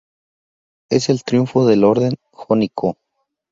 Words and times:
Es 0.89 1.09
el 1.09 1.23
triunfo 1.23 1.67
del 1.67 1.83
orden 1.83 2.15
jónico. 2.31 2.97